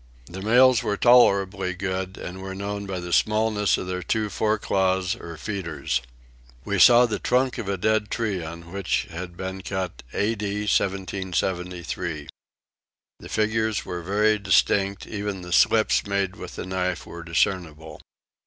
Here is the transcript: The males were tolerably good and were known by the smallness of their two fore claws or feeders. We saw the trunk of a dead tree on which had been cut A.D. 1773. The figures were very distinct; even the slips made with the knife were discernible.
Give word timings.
The 0.25 0.41
males 0.41 0.81
were 0.81 0.97
tolerably 0.97 1.75
good 1.75 2.17
and 2.17 2.41
were 2.41 2.55
known 2.55 2.87
by 2.87 2.99
the 2.99 3.13
smallness 3.13 3.77
of 3.77 3.85
their 3.85 4.01
two 4.01 4.31
fore 4.31 4.57
claws 4.57 5.13
or 5.15 5.37
feeders. 5.37 6.01
We 6.65 6.79
saw 6.79 7.05
the 7.05 7.19
trunk 7.19 7.59
of 7.59 7.69
a 7.69 7.77
dead 7.77 8.09
tree 8.09 8.43
on 8.43 8.71
which 8.71 9.05
had 9.11 9.37
been 9.37 9.61
cut 9.61 10.01
A.D. 10.11 10.43
1773. 10.61 12.29
The 13.19 13.29
figures 13.29 13.85
were 13.85 14.01
very 14.01 14.39
distinct; 14.39 15.05
even 15.05 15.43
the 15.43 15.53
slips 15.53 16.07
made 16.07 16.35
with 16.35 16.55
the 16.55 16.65
knife 16.65 17.05
were 17.05 17.21
discernible. 17.21 18.01